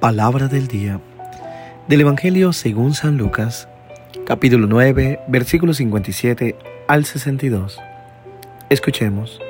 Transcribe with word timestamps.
Palabra 0.00 0.48
del 0.48 0.66
día 0.66 0.98
del 1.86 2.00
Evangelio 2.00 2.54
según 2.54 2.94
San 2.94 3.18
Lucas, 3.18 3.68
capítulo 4.24 4.66
9, 4.66 5.20
versículos 5.28 5.76
57 5.76 6.56
al 6.88 7.04
62. 7.04 7.78
Escuchemos. 8.70 9.42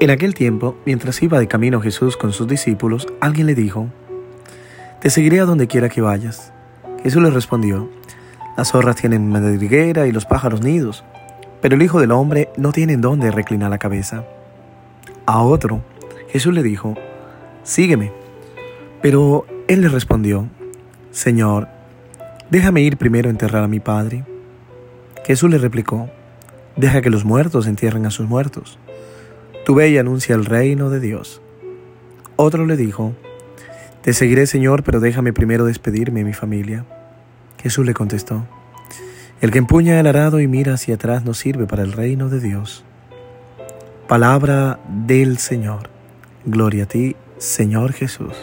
En 0.00 0.08
aquel 0.08 0.32
tiempo, 0.32 0.78
mientras 0.86 1.22
iba 1.22 1.38
de 1.38 1.46
camino 1.46 1.82
Jesús 1.82 2.16
con 2.16 2.32
sus 2.32 2.48
discípulos, 2.48 3.06
alguien 3.20 3.46
le 3.46 3.54
dijo, 3.54 3.88
Te 5.02 5.10
seguiré 5.10 5.40
a 5.40 5.44
donde 5.44 5.66
quiera 5.66 5.90
que 5.90 6.00
vayas. 6.00 6.54
Jesús 7.02 7.22
le 7.22 7.28
respondió, 7.28 7.90
Las 8.56 8.70
zorras 8.70 8.96
tienen 8.96 9.28
madriguera 9.28 10.06
y 10.06 10.12
los 10.12 10.24
pájaros 10.24 10.62
nidos, 10.62 11.04
pero 11.60 11.76
el 11.76 11.82
Hijo 11.82 12.00
del 12.00 12.12
Hombre 12.12 12.48
no 12.56 12.72
tiene 12.72 12.94
en 12.94 13.02
dónde 13.02 13.30
reclinar 13.30 13.68
la 13.68 13.76
cabeza. 13.76 14.24
A 15.26 15.42
otro, 15.42 15.82
Jesús 16.30 16.54
le 16.54 16.62
dijo, 16.62 16.94
Sígueme. 17.64 18.23
Pero 19.04 19.44
él 19.68 19.82
le 19.82 19.90
respondió, 19.90 20.48
Señor, 21.10 21.68
déjame 22.48 22.80
ir 22.80 22.96
primero 22.96 23.28
a 23.28 23.32
enterrar 23.32 23.62
a 23.62 23.68
mi 23.68 23.78
padre. 23.78 24.24
Jesús 25.26 25.50
le 25.50 25.58
replicó, 25.58 26.08
Deja 26.76 27.02
que 27.02 27.10
los 27.10 27.22
muertos 27.22 27.66
entierren 27.66 28.06
a 28.06 28.10
sus 28.10 28.26
muertos. 28.26 28.78
Tu 29.66 29.74
ve 29.74 29.90
y 29.90 29.98
anuncia 29.98 30.34
el 30.34 30.46
reino 30.46 30.88
de 30.88 31.00
Dios. 31.00 31.42
Otro 32.36 32.64
le 32.64 32.78
dijo, 32.78 33.12
Te 34.00 34.14
seguiré, 34.14 34.46
Señor, 34.46 34.82
pero 34.84 35.00
déjame 35.00 35.34
primero 35.34 35.66
despedirme 35.66 36.20
de 36.20 36.24
mi 36.24 36.32
familia. 36.32 36.86
Jesús 37.62 37.84
le 37.84 37.92
contestó, 37.92 38.46
El 39.42 39.50
que 39.50 39.58
empuña 39.58 40.00
el 40.00 40.06
arado 40.06 40.40
y 40.40 40.48
mira 40.48 40.72
hacia 40.72 40.94
atrás 40.94 41.26
no 41.26 41.34
sirve 41.34 41.66
para 41.66 41.82
el 41.82 41.92
reino 41.92 42.30
de 42.30 42.40
Dios. 42.40 42.86
Palabra 44.08 44.80
del 44.88 45.36
Señor. 45.36 45.90
Gloria 46.46 46.84
a 46.84 46.86
ti, 46.86 47.16
Señor 47.36 47.92
Jesús. 47.92 48.34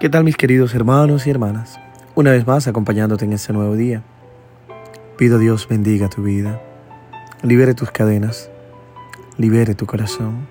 ¿Qué 0.00 0.08
tal 0.08 0.24
mis 0.24 0.36
queridos 0.36 0.74
hermanos 0.74 1.24
y 1.26 1.30
hermanas? 1.30 1.78
Una 2.16 2.32
vez 2.32 2.46
más 2.48 2.66
acompañándote 2.66 3.24
en 3.24 3.32
este 3.32 3.52
nuevo 3.52 3.76
día. 3.76 4.02
Pido 5.16 5.36
a 5.36 5.38
Dios 5.38 5.68
bendiga 5.68 6.08
tu 6.08 6.24
vida, 6.24 6.60
libere 7.42 7.74
tus 7.74 7.92
cadenas, 7.92 8.50
libere 9.38 9.76
tu 9.76 9.86
corazón, 9.86 10.48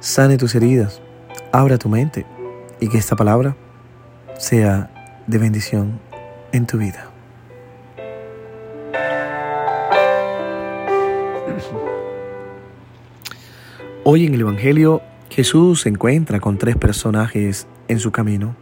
sane 0.00 0.36
tus 0.36 0.56
heridas, 0.56 1.00
abra 1.52 1.78
tu 1.78 1.88
mente 1.88 2.26
y 2.80 2.88
que 2.88 2.98
esta 2.98 3.14
palabra 3.14 3.54
sea 4.36 4.90
de 5.28 5.38
bendición 5.38 6.00
en 6.50 6.66
tu 6.66 6.78
vida. 6.78 7.08
Hoy 14.02 14.26
en 14.26 14.34
el 14.34 14.40
Evangelio 14.40 15.02
Jesús 15.30 15.82
se 15.82 15.88
encuentra 15.88 16.40
con 16.40 16.58
tres 16.58 16.76
personajes 16.76 17.66
en 17.88 18.00
su 18.00 18.10
camino 18.10 18.56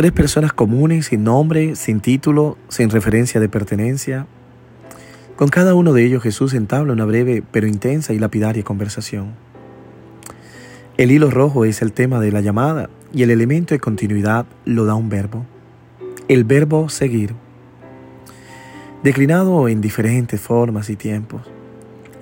Tres 0.00 0.12
personas 0.12 0.54
comunes, 0.54 1.08
sin 1.08 1.24
nombre, 1.24 1.76
sin 1.76 2.00
título, 2.00 2.56
sin 2.68 2.88
referencia 2.88 3.38
de 3.38 3.50
pertenencia. 3.50 4.26
Con 5.36 5.48
cada 5.48 5.74
uno 5.74 5.92
de 5.92 6.04
ellos 6.06 6.22
Jesús 6.22 6.54
entabla 6.54 6.94
una 6.94 7.04
breve 7.04 7.42
pero 7.50 7.66
intensa 7.66 8.14
y 8.14 8.18
lapidaria 8.18 8.62
conversación. 8.62 9.34
El 10.96 11.10
hilo 11.10 11.30
rojo 11.30 11.66
es 11.66 11.82
el 11.82 11.92
tema 11.92 12.18
de 12.18 12.32
la 12.32 12.40
llamada 12.40 12.88
y 13.12 13.24
el 13.24 13.30
elemento 13.30 13.74
de 13.74 13.80
continuidad 13.80 14.46
lo 14.64 14.86
da 14.86 14.94
un 14.94 15.10
verbo. 15.10 15.44
El 16.28 16.44
verbo 16.44 16.88
seguir. 16.88 17.34
Declinado 19.02 19.68
en 19.68 19.82
diferentes 19.82 20.40
formas 20.40 20.88
y 20.88 20.96
tiempos. 20.96 21.42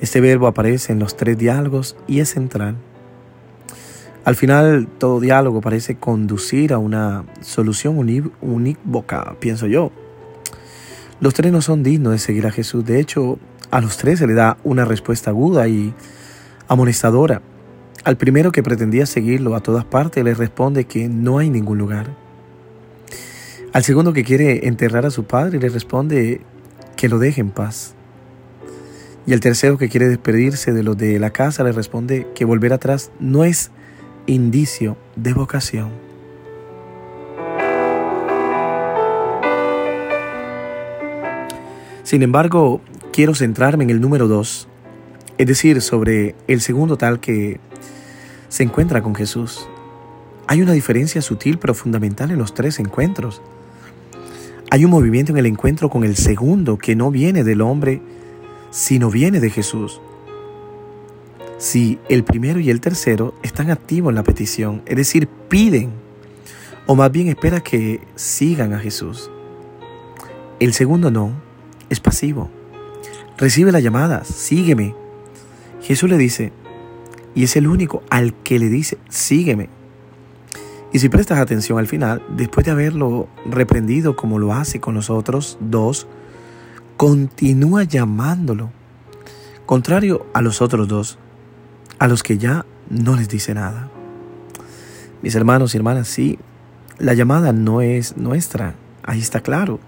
Este 0.00 0.20
verbo 0.20 0.46
aparece 0.46 0.92
en 0.92 0.98
los 0.98 1.16
tres 1.16 1.36
diálogos 1.36 1.96
y 2.06 2.20
es 2.20 2.30
central. 2.30 2.77
Al 4.24 4.36
final, 4.36 4.89
todo 4.98 5.20
diálogo 5.20 5.61
parece 5.61 5.96
conducir 5.96 6.73
a 6.73 6.78
una 6.78 7.24
solución 7.40 7.96
unívoca, 8.40 9.36
pienso 9.40 9.67
yo. 9.67 9.90
Los 11.20 11.34
tres 11.34 11.50
no 11.50 11.62
son 11.62 11.83
dignos 11.83 12.12
de 12.12 12.18
seguir 12.18 12.46
a 12.46 12.52
Jesús. 12.52 12.84
De 12.84 13.00
hecho, 13.00 13.39
a 13.70 13.80
los 13.80 13.96
tres 13.96 14.20
se 14.20 14.27
le 14.27 14.34
da 14.34 14.58
una 14.64 14.84
respuesta 14.84 15.30
aguda 15.30 15.67
y 15.67 15.95
amonestadora. 16.68 17.42
Al 18.05 18.17
primero 18.17 18.52
que 18.52 18.62
pretendía 18.62 19.06
seguirlo 19.06 19.56
a 19.56 19.61
todas 19.61 19.84
partes 19.84 20.23
le 20.23 20.34
responde 20.34 20.84
que 20.84 21.08
no 21.08 21.39
hay 21.39 21.50
ningún 21.50 21.78
lugar. 21.78 22.14
Al 23.73 23.83
segundo 23.83 24.12
que 24.12 24.24
quiere 24.24 24.68
enterrar 24.68 25.06
a 25.06 25.11
su 25.11 25.24
padre 25.24 25.58
le 25.58 25.68
responde 25.68 26.40
que 26.96 27.08
lo 27.08 27.18
deje 27.18 27.40
en 27.40 27.50
paz. 27.50 27.94
Y 29.28 29.34
al 29.34 29.40
tercero 29.40 29.77
que 29.77 29.90
quiere 29.90 30.08
despedirse 30.08 30.72
de 30.72 30.83
los 30.83 30.96
de 30.96 31.18
la 31.18 31.28
casa 31.28 31.62
le 31.62 31.72
responde 31.72 32.27
que 32.34 32.46
volver 32.46 32.72
atrás 32.72 33.11
no 33.20 33.44
es 33.44 33.70
indicio 34.27 34.96
de 35.16 35.34
vocación. 35.34 35.90
Sin 42.05 42.22
embargo, 42.22 42.80
quiero 43.12 43.34
centrarme 43.34 43.84
en 43.84 43.90
el 43.90 44.00
número 44.00 44.28
dos, 44.28 44.67
es 45.36 45.46
decir, 45.46 45.83
sobre 45.83 46.34
el 46.46 46.62
segundo 46.62 46.96
tal 46.96 47.20
que 47.20 47.61
se 48.48 48.62
encuentra 48.62 49.02
con 49.02 49.14
Jesús. 49.14 49.68
Hay 50.46 50.62
una 50.62 50.72
diferencia 50.72 51.20
sutil 51.20 51.58
pero 51.58 51.74
fundamental 51.74 52.30
en 52.30 52.38
los 52.38 52.55
tres 52.55 52.78
encuentros. 52.78 53.42
Hay 54.70 54.86
un 54.86 54.90
movimiento 54.90 55.33
en 55.33 55.38
el 55.38 55.44
encuentro 55.44 55.90
con 55.90 56.05
el 56.05 56.17
segundo 56.17 56.78
que 56.78 56.96
no 56.96 57.11
viene 57.11 57.44
del 57.44 57.61
hombre, 57.61 58.00
sino 58.70 59.11
viene 59.11 59.40
de 59.40 59.51
Jesús 59.51 60.01
si 61.58 61.98
el 62.08 62.23
primero 62.23 62.61
y 62.61 62.70
el 62.70 62.80
tercero 62.80 63.34
están 63.42 63.70
activos 63.70 64.11
en 64.11 64.14
la 64.14 64.23
petición, 64.23 64.83
es 64.86 64.96
decir, 64.96 65.29
piden, 65.48 65.90
o 66.86 66.95
más 66.95 67.12
bien 67.12 67.29
espera 67.29 67.61
que 67.61 68.01
sigan 68.14 68.73
a 68.73 68.79
Jesús. 68.79 69.30
El 70.61 70.73
segundo 70.73 71.11
no, 71.11 71.33
es 71.90 72.01
pasivo. 72.01 72.48
Recibe 73.36 73.73
la 73.73 73.80
llamada, 73.80 74.24
sígueme. 74.24 74.95
Jesús 75.83 76.08
le 76.08 76.17
dice, 76.17 76.52
y 77.35 77.45
es 77.45 77.56
el 77.56 77.67
único 77.67 78.02
al 78.08 78.35
que 78.35 78.58
le 78.58 78.68
dice, 78.68 78.98
sígueme. 79.08 79.68
Y 80.92 81.00
si 81.00 81.08
prestas 81.08 81.39
atención 81.39 81.79
al 81.79 81.86
final, 81.86 82.23
después 82.30 82.64
de 82.64 82.73
haberlo 82.73 83.29
reprendido 83.45 84.17
como 84.17 84.39
lo 84.39 84.55
hace 84.55 84.80
con 84.80 84.95
los 84.95 85.11
otros 85.11 85.58
dos, 85.61 86.06
continúa 86.98 87.85
llamándolo. 87.85 88.73
Contrario 89.67 90.27
a 90.35 90.42
los 90.42 90.61
otros 90.61 90.89
dos, 90.89 91.17
a 92.01 92.09
los 92.09 92.25
que 92.25 92.39
ya 92.39 92.67
no 92.91 93.14
les 93.14 93.29
dice 93.29 93.55
nada. 93.55 93.89
Mis 95.23 95.36
hermanos 95.36 95.73
y 95.73 95.77
hermanas, 95.77 96.09
sí, 96.09 96.41
la 96.98 97.14
llamada 97.14 97.53
no 97.53 97.83
es 97.83 98.17
nuestra, 98.17 98.75
ahí 99.05 99.20
está 99.20 99.41
claro. 99.41 99.79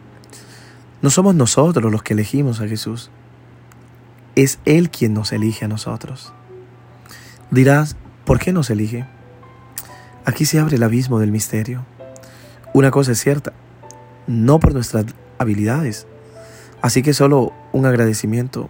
No 1.02 1.10
somos 1.10 1.34
nosotros 1.34 1.90
los 1.90 2.04
que 2.04 2.14
elegimos 2.14 2.60
a 2.60 2.68
Jesús, 2.68 3.10
es 4.36 4.60
Él 4.64 4.88
quien 4.88 5.12
nos 5.12 5.32
elige 5.32 5.64
a 5.64 5.68
nosotros. 5.68 6.32
Dirás, 7.50 7.96
¿por 8.24 8.38
qué 8.38 8.52
nos 8.52 8.70
elige? 8.70 9.04
Aquí 10.24 10.44
se 10.44 10.60
abre 10.60 10.76
el 10.76 10.82
abismo 10.84 11.18
del 11.18 11.32
misterio. 11.32 11.84
Una 12.72 12.92
cosa 12.92 13.10
es 13.10 13.20
cierta, 13.20 13.52
no 14.28 14.60
por 14.60 14.74
nuestras 14.74 15.06
habilidades, 15.38 16.06
así 16.82 17.02
que 17.02 17.12
solo 17.12 17.52
un 17.72 17.86
agradecimiento 17.86 18.68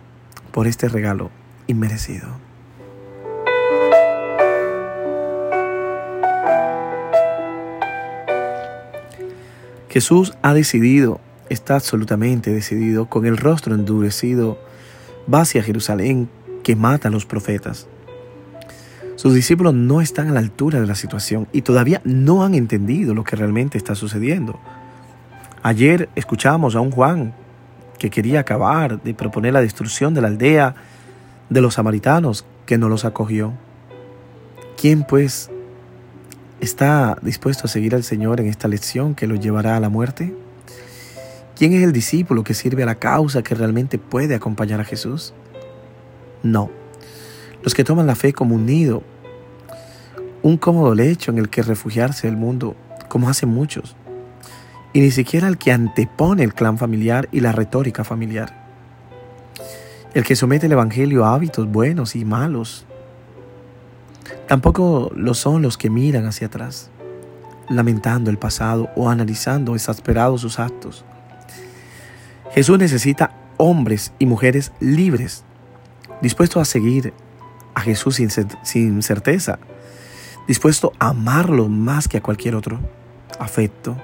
por 0.53 0.67
este 0.67 0.89
regalo 0.89 1.31
inmerecido. 1.67 2.29
Jesús 9.89 10.35
ha 10.43 10.55
decidido, 10.55 11.21
está 11.49 11.75
absolutamente 11.75 12.53
decidido, 12.53 13.07
con 13.07 13.27
el 13.27 13.37
rostro 13.37 13.75
endurecido, 13.75 14.57
va 15.33 15.41
hacia 15.41 15.65
Jerusalén 15.65 16.29
que 16.63 16.77
mata 16.77 17.09
a 17.09 17.11
los 17.11 17.27
profetas. 17.27 17.89
Sus 19.17 19.35
discípulos 19.35 19.75
no 19.75 20.01
están 20.01 20.29
a 20.29 20.33
la 20.33 20.39
altura 20.39 20.81
de 20.81 20.87
la 20.87 20.95
situación 20.95 21.49
y 21.53 21.63
todavía 21.63 22.01
no 22.05 22.45
han 22.45 22.55
entendido 22.55 23.15
lo 23.15 23.25
que 23.25 23.37
realmente 23.37 23.77
está 23.77 23.95
sucediendo. 23.95 24.61
Ayer 25.63 26.09
escuchamos 26.15 26.75
a 26.77 26.81
un 26.81 26.91
Juan 26.91 27.35
que 28.01 28.11
quería 28.11 28.41
acabar 28.41 29.01
de 29.01 29.15
proponer 29.15 29.53
la 29.53 29.61
destrucción 29.61 30.13
de 30.13 30.23
la 30.23 30.27
aldea 30.27 30.75
de 31.49 31.61
los 31.61 31.75
samaritanos 31.75 32.45
que 32.67 32.79
no 32.79 32.89
los 32.89 33.05
acogió. 33.05 33.53
¿Quién 34.77 35.05
pues 35.05 35.51
¿Está 36.61 37.17
dispuesto 37.23 37.65
a 37.65 37.69
seguir 37.69 37.95
al 37.95 38.05
Señor 38.05 38.39
en 38.39 38.47
esta 38.47 38.69
lección 38.69 39.15
que 39.15 39.27
lo 39.27 39.35
llevará 39.35 39.79
a 39.79 39.81
la 39.81 39.89
muerte? 39.89 40.35
¿Quién 41.57 41.73
es 41.73 41.83
el 41.83 41.95
discípulo 41.95 42.45
que 42.45 42.53
sirve 42.53 42.83
a 42.83 42.87
la 42.87 42.97
causa 42.97 43.43
que 43.43 43.55
realmente 43.55 43.97
puede 43.97 44.35
acompañar 44.35 44.79
a 44.79 44.85
Jesús? 44.85 45.33
No. 46.43 46.71
Los 47.63 47.73
que 47.73 47.83
toman 47.83 48.07
la 48.07 48.15
fe 48.15 48.35
como 48.35 48.57
un 48.57 48.67
nido, 48.67 49.03
un 50.43 50.59
cómodo 50.59 50.95
lecho 50.95 51.31
en 51.31 51.39
el 51.39 51.49
que 51.49 51.63
refugiarse 51.63 52.27
del 52.27 52.37
mundo, 52.37 52.77
como 53.09 53.31
hacen 53.31 53.49
muchos. 53.49 53.97
Y 54.93 55.01
ni 55.01 55.11
siquiera 55.11 55.49
el 55.49 55.59
que 55.59 55.73
antepone 55.73 56.43
el 56.43 56.55
clan 56.55 56.79
familiar 56.79 57.29
y 57.33 57.41
la 57.41 57.53
retórica 57.53 58.05
familiar. 58.05 58.59
el 60.15 60.25
que 60.25 60.37
somete 60.37 60.67
el 60.67 60.73
Evangelio 60.73 61.25
a 61.25 61.35
hábitos 61.35 61.71
buenos 61.71 62.17
y 62.17 62.25
malos. 62.25 62.85
Tampoco 64.49 65.13
lo 65.15 65.35
son 65.35 65.63
los 65.63 65.79
que 65.79 65.91
miran 65.91 66.27
hacia 66.27 66.49
atrás, 66.49 66.91
lamentando 67.69 68.31
el 68.31 68.39
pasado 68.39 68.91
o 68.97 69.09
analizando 69.09 69.75
exasperados 69.75 70.41
sus 70.41 70.59
actos. 70.59 71.05
Jesús 72.53 72.79
necesita 72.79 73.33
hombres 73.57 74.13
y 74.19 74.27
mujeres 74.27 74.73
libres, 74.81 75.45
dispuestos 76.21 76.61
a 76.61 76.65
seguir 76.65 77.15
a 77.75 77.81
Jesús 77.83 78.17
sin, 78.17 78.31
sin 78.63 79.03
certeza, 79.03 79.61
dispuesto 80.49 80.93
a 80.99 81.11
amarlo 81.11 81.69
más 81.69 82.09
que 82.09 82.17
a 82.17 82.23
cualquier 82.23 82.57
otro 82.57 82.81
afecto, 83.39 83.97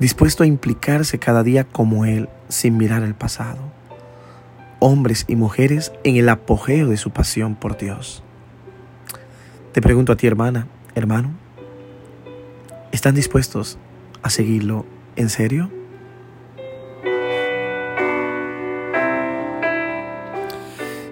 dispuesto 0.00 0.42
a 0.42 0.46
implicarse 0.46 1.18
cada 1.18 1.44
día 1.44 1.64
como 1.64 2.04
Él 2.06 2.28
sin 2.48 2.76
mirar 2.76 3.02
el 3.02 3.14
pasado. 3.14 3.58
Hombres 4.80 5.26
y 5.28 5.36
mujeres 5.36 5.92
en 6.02 6.16
el 6.16 6.28
apogeo 6.30 6.88
de 6.88 6.96
su 6.96 7.10
pasión 7.10 7.54
por 7.54 7.76
Dios. 7.76 8.24
Te 9.72 9.82
pregunto 9.82 10.12
a 10.12 10.16
ti, 10.16 10.26
hermana, 10.26 10.66
hermano, 10.94 11.30
¿están 12.90 13.14
dispuestos 13.14 13.78
a 14.22 14.30
seguirlo 14.30 14.86
en 15.16 15.28
serio? 15.28 15.70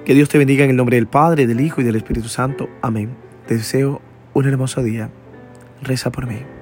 Que 0.06 0.14
Dios 0.14 0.31
te 0.31 0.38
bendiga 0.38 0.64
en 0.64 0.70
el 0.70 0.76
nombre 0.76 0.96
del 0.96 1.06
Padre, 1.06 1.46
del 1.46 1.61
Hijo 1.61 1.82
y 1.82 1.84
del 1.84 1.96
Espíritu 1.96 2.29
Santo. 2.29 2.70
Amén. 2.81 3.11
Te 3.46 3.58
deseo 3.58 4.00
un 4.32 4.49
hermoso 4.49 4.82
día. 4.82 5.11
Reza 5.82 6.11
por 6.11 6.26
mí. 6.26 6.57